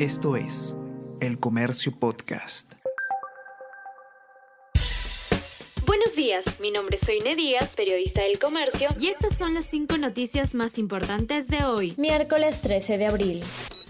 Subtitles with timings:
[0.00, 0.76] Esto es
[1.20, 2.72] El Comercio Podcast.
[5.86, 9.96] Buenos días, mi nombre es Soine Díaz, periodista del Comercio, y estas son las cinco
[9.96, 13.44] noticias más importantes de hoy, miércoles 13 de abril.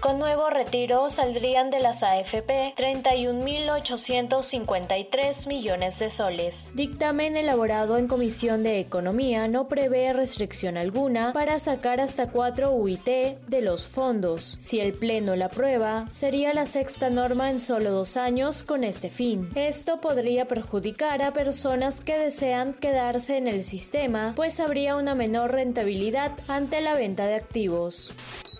[0.04, 6.70] Con nuevo retiro saldrían de las AFP 31.853 millones de soles.
[6.74, 13.06] Dictamen elaborado en Comisión de Economía no prevé restricción alguna para sacar hasta 4 UIT
[13.06, 14.56] de los fondos.
[14.58, 19.08] Si el Pleno la aprueba, sería la sexta norma en solo dos años con este
[19.08, 19.48] fin.
[19.54, 25.52] Esto podría perjudicar a personas que desean quedarse en el sistema, pues habría una menor
[25.52, 28.12] rentabilidad ante la venta de activos.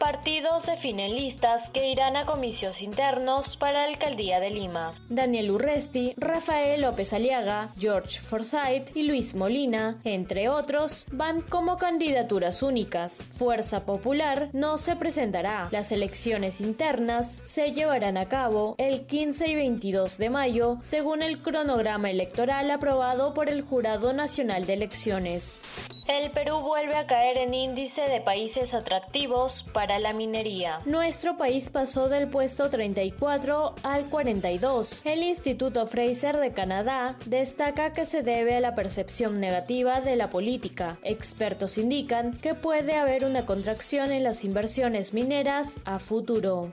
[0.04, 4.92] Partidos definen listas que irán a comicios internos para la alcaldía de Lima.
[5.08, 12.62] Daniel Urresti, Rafael López Aliaga, George Forsyth y Luis Molina, entre otros, van como candidaturas
[12.62, 13.26] únicas.
[13.32, 15.68] Fuerza Popular no se presentará.
[15.70, 21.40] Las elecciones internas se llevarán a cabo el 15 y 22 de mayo, según el
[21.40, 25.62] cronograma electoral aprobado por el Jurado Nacional de Elecciones.
[26.06, 30.80] El Perú vuelve a caer en índice de países atractivos para la minería.
[30.84, 35.06] Nuestro país pasó del puesto 34 al 42.
[35.06, 40.28] El Instituto Fraser de Canadá destaca que se debe a la percepción negativa de la
[40.28, 40.98] política.
[41.02, 46.70] Expertos indican que puede haber una contracción en las inversiones mineras a futuro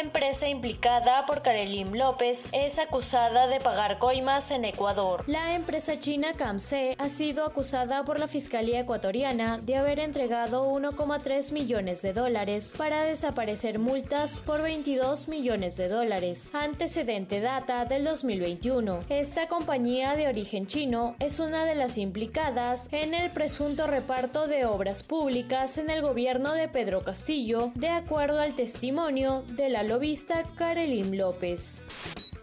[0.00, 5.24] empresa implicada por Karelim López, es acusada de pagar coimas en Ecuador.
[5.26, 11.52] La empresa china Camse ha sido acusada por la Fiscalía ecuatoriana de haber entregado 1,3
[11.52, 16.50] millones de dólares para desaparecer multas por 22 millones de dólares.
[16.54, 19.00] Antecedente data del 2021.
[19.08, 24.64] Esta compañía de origen chino es una de las implicadas en el presunto reparto de
[24.64, 30.44] obras públicas en el gobierno de Pedro Castillo, de acuerdo al testimonio de la lobista
[30.56, 31.82] Karelin López.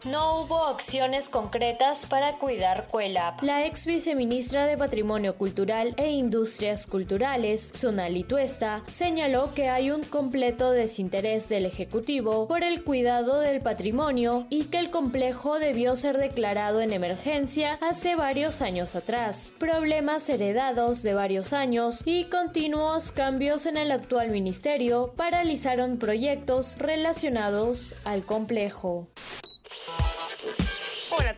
[0.05, 3.43] No hubo acciones concretas para cuidar Cuelap.
[3.43, 10.03] La ex viceministra de Patrimonio Cultural e Industrias Culturales, Sonali Tuesta, señaló que hay un
[10.03, 16.17] completo desinterés del Ejecutivo por el cuidado del patrimonio y que el complejo debió ser
[16.17, 19.53] declarado en emergencia hace varios años atrás.
[19.59, 27.95] Problemas heredados de varios años y continuos cambios en el actual ministerio paralizaron proyectos relacionados
[28.05, 29.09] al complejo.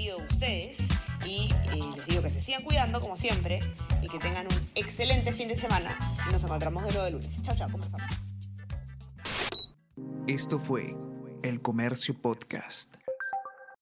[0.00, 0.78] Ustedes
[1.26, 3.60] y eh, les digo que se sigan cuidando como siempre
[4.00, 5.98] y que tengan un excelente fin de semana
[6.32, 7.42] nos encontramos de de lunes.
[7.42, 7.68] Chao, chao,
[10.26, 10.96] Esto fue
[11.42, 12.96] El Comercio Podcast.